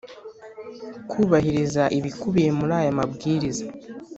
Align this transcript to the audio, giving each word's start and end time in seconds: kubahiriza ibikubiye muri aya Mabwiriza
kubahiriza 1.09 1.83
ibikubiye 1.97 2.49
muri 2.59 2.73
aya 2.79 2.97
Mabwiriza 2.99 3.63